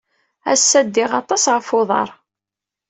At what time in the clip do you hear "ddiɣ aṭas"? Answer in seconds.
0.87-1.43